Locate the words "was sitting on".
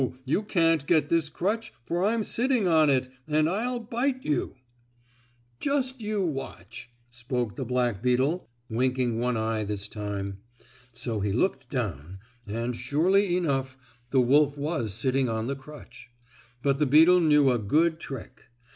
14.57-15.45